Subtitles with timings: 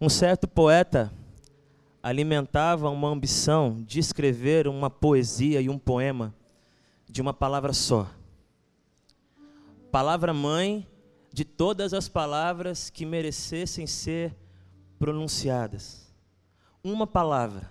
[0.00, 1.12] Um certo poeta
[2.02, 6.34] alimentava uma ambição de escrever uma poesia e um poema
[7.08, 8.10] de uma palavra só.
[9.92, 10.86] Palavra mãe
[11.32, 14.34] de todas as palavras que merecessem ser
[14.98, 16.12] pronunciadas.
[16.82, 17.70] Uma palavra.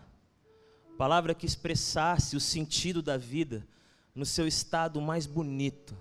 [0.97, 3.67] Palavra que expressasse o sentido da vida
[4.15, 5.95] no seu estado mais bonito.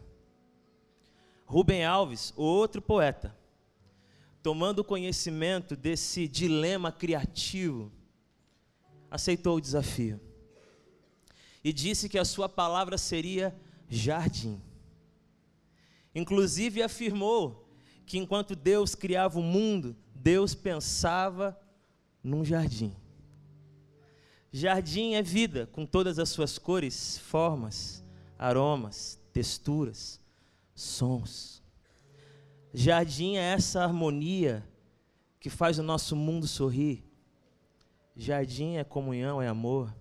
[1.45, 3.34] Rubem Alves, outro poeta,
[4.43, 7.93] tomando conhecimento desse dilema criativo,
[9.11, 10.21] aceitou o desafio
[11.64, 13.54] e disse que a sua palavra seria
[13.89, 14.61] jardim.
[16.14, 17.68] Inclusive afirmou
[18.04, 21.59] que enquanto Deus criava o mundo, Deus pensava
[22.22, 22.95] num jardim.
[24.50, 28.04] Jardim é vida, com todas as suas cores, formas,
[28.39, 30.20] aromas, texturas,
[30.75, 31.61] sons.
[32.75, 34.67] Jardim é essa harmonia
[35.39, 37.05] que faz o nosso mundo sorrir.
[38.17, 39.95] Jardim é comunhão, é amor.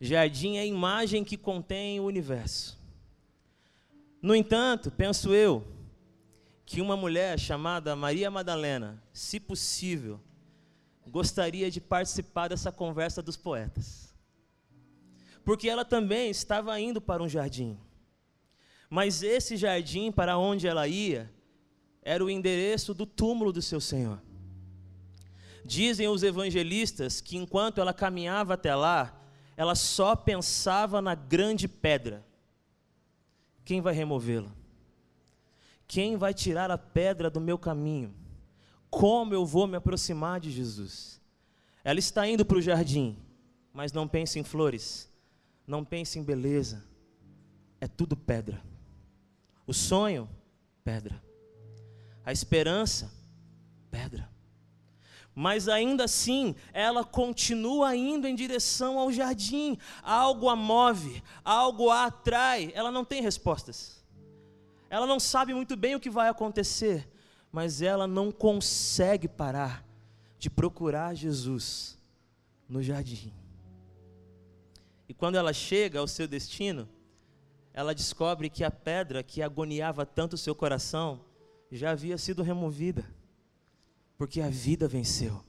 [0.00, 2.78] Jardim é a imagem que contém o universo.
[4.22, 5.66] No entanto, penso eu,
[6.64, 10.18] que uma mulher chamada Maria Madalena, se possível,
[11.06, 14.14] gostaria de participar dessa conversa dos poetas.
[15.44, 17.78] Porque ela também estava indo para um jardim.
[18.88, 21.30] Mas esse jardim para onde ela ia
[22.04, 24.20] era o endereço do túmulo do seu Senhor.
[25.64, 29.18] Dizem os evangelistas que enquanto ela caminhava até lá,
[29.56, 32.22] ela só pensava na grande pedra.
[33.64, 34.52] Quem vai removê-la?
[35.86, 38.14] Quem vai tirar a pedra do meu caminho?
[38.90, 41.20] Como eu vou me aproximar de Jesus?
[41.82, 43.16] Ela está indo para o jardim,
[43.72, 45.10] mas não pensa em flores,
[45.66, 46.84] não pensa em beleza,
[47.80, 48.62] é tudo pedra.
[49.66, 50.28] O sonho,
[50.82, 51.22] pedra.
[52.24, 53.12] A esperança,
[53.90, 54.28] pedra.
[55.34, 59.76] Mas ainda assim, ela continua indo em direção ao jardim.
[60.02, 62.70] Algo a move, algo a atrai.
[62.74, 64.04] Ela não tem respostas.
[64.88, 67.10] Ela não sabe muito bem o que vai acontecer,
[67.50, 69.84] mas ela não consegue parar
[70.38, 71.98] de procurar Jesus
[72.68, 73.34] no jardim.
[75.08, 76.88] E quando ela chega ao seu destino,
[77.72, 81.20] ela descobre que a pedra que agoniava tanto o seu coração
[81.76, 83.04] já havia sido removida
[84.16, 85.42] porque a vida venceu.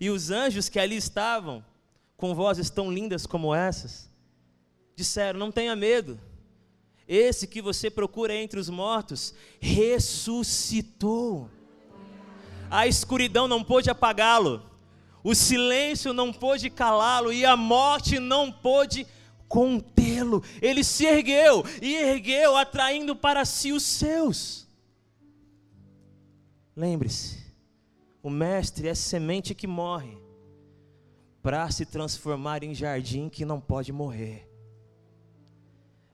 [0.00, 1.64] E os anjos que ali estavam,
[2.16, 4.08] com vozes tão lindas como essas,
[4.94, 6.20] disseram: Não tenha medo,
[7.06, 11.50] esse que você procura entre os mortos ressuscitou.
[12.70, 14.62] A escuridão não pôde apagá-lo,
[15.24, 19.06] o silêncio não pôde calá-lo, e a morte não pôde
[19.48, 20.44] contê-lo.
[20.60, 24.67] Ele se ergueu e ergueu, atraindo para si os seus.
[26.78, 27.38] Lembre-se,
[28.22, 30.16] o mestre é semente que morre
[31.42, 34.48] para se transformar em jardim que não pode morrer.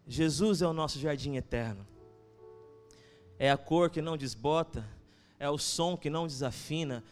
[0.06, 1.86] Jesus é o nosso jardim eterno.
[3.38, 4.88] É a cor que não desbota,
[5.38, 7.04] é o som que não desafina,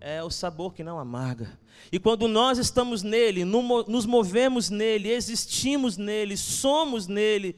[0.00, 1.58] é o sabor que não amarga.
[1.90, 7.56] E quando nós estamos nele, nos movemos nele, existimos nele, somos nele,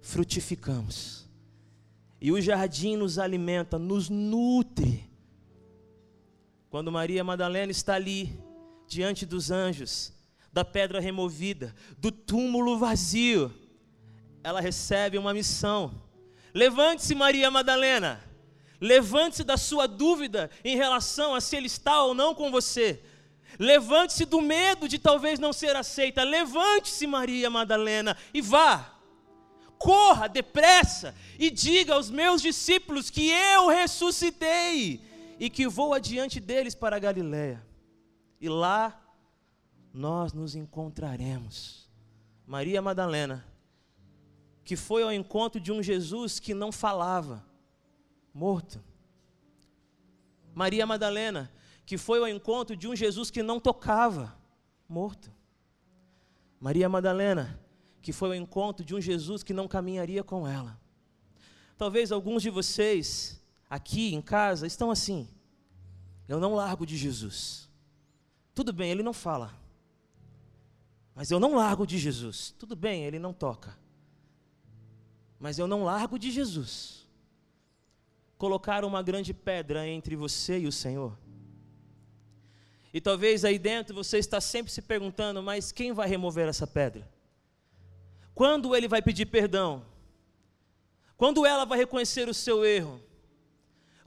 [0.00, 1.23] frutificamos.
[2.24, 5.06] E o jardim nos alimenta, nos nutre
[6.70, 8.42] quando Maria Madalena está ali,
[8.88, 10.10] diante dos anjos,
[10.50, 13.52] da pedra removida, do túmulo vazio,
[14.42, 16.02] ela recebe uma missão.
[16.54, 18.24] Levante-se, Maria Madalena.
[18.80, 23.04] Levante-se da sua dúvida em relação a se ele está ou não com você.
[23.58, 26.22] Levante-se do medo de talvez não ser aceita.
[26.22, 28.93] Levante-se, Maria Madalena, e vá.
[29.78, 35.00] Corra depressa e diga aos meus discípulos que eu ressuscitei
[35.38, 37.64] e que vou adiante deles para a Galiléia.
[38.40, 39.00] E lá
[39.92, 41.88] nós nos encontraremos.
[42.46, 43.46] Maria Madalena,
[44.64, 47.44] que foi ao encontro de um Jesus que não falava,
[48.32, 48.82] morto.
[50.54, 51.50] Maria Madalena,
[51.86, 54.36] que foi ao encontro de um Jesus que não tocava,
[54.88, 55.32] morto.
[56.60, 57.60] Maria Madalena,
[58.04, 60.78] que foi ao encontro de um Jesus que não caminharia com ela.
[61.78, 65.26] Talvez alguns de vocês aqui em casa estão assim.
[66.28, 67.66] Eu não largo de Jesus.
[68.54, 69.58] Tudo bem, ele não fala.
[71.14, 72.54] Mas eu não largo de Jesus.
[72.58, 73.74] Tudo bem, ele não toca.
[75.40, 77.08] Mas eu não largo de Jesus.
[78.36, 81.18] Colocar uma grande pedra entre você e o Senhor.
[82.92, 87.13] E talvez aí dentro você está sempre se perguntando, mas quem vai remover essa pedra?
[88.34, 89.84] Quando ele vai pedir perdão?
[91.16, 93.00] Quando ela vai reconhecer o seu erro?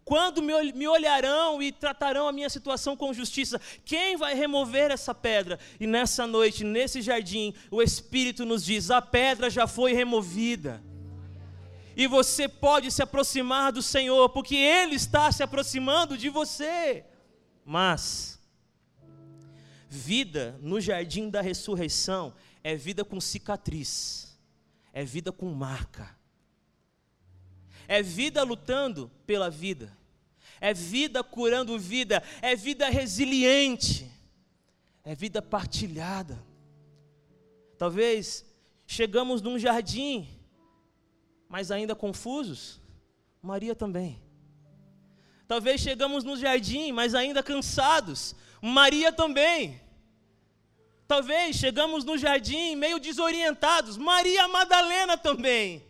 [0.03, 3.59] Quando me olharão e tratarão a minha situação com justiça?
[3.83, 5.59] Quem vai remover essa pedra?
[5.79, 10.81] E nessa noite, nesse jardim, o Espírito nos diz: a pedra já foi removida.
[11.95, 17.03] E você pode se aproximar do Senhor, porque Ele está se aproximando de você.
[17.65, 18.39] Mas,
[19.89, 22.33] vida no jardim da ressurreição
[22.67, 24.37] é vida com cicatriz,
[24.91, 26.13] é vida com marca.
[27.87, 29.97] É vida lutando pela vida,
[30.59, 34.11] é vida curando vida, é vida resiliente,
[35.05, 36.43] é vida partilhada.
[37.77, 38.43] Talvez
[38.85, 40.27] chegamos num jardim,
[41.47, 42.81] mas ainda confusos,
[43.41, 44.21] Maria também.
[45.47, 49.86] Talvez chegamos no jardim, mas ainda cansados, Maria também.
[51.07, 55.87] Talvez chegamos no jardim meio desorientados, Maria Madalena também.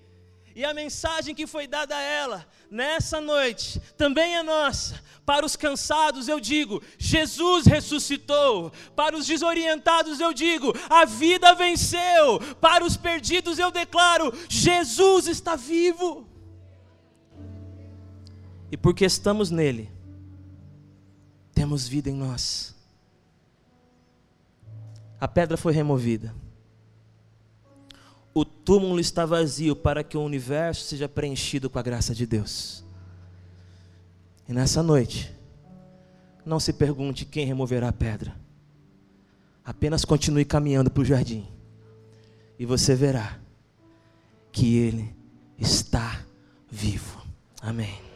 [0.55, 5.01] E a mensagem que foi dada a ela nessa noite também é nossa.
[5.25, 8.71] Para os cansados eu digo: Jesus ressuscitou.
[8.95, 12.39] Para os desorientados eu digo: a vida venceu.
[12.61, 16.27] Para os perdidos eu declaro: Jesus está vivo.
[18.71, 19.91] E porque estamos nele,
[21.53, 22.76] temos vida em nós.
[25.19, 26.33] A pedra foi removida
[28.39, 32.83] o túmulo está vazio para que o universo seja preenchido com a graça de Deus.
[34.47, 35.35] E nessa noite,
[36.45, 38.35] não se pergunte quem removerá a pedra.
[39.65, 41.47] Apenas continue caminhando para o jardim.
[42.59, 43.39] E você verá
[44.51, 45.15] que Ele
[45.57, 46.23] está
[46.69, 47.25] vivo.
[47.59, 48.06] Amém.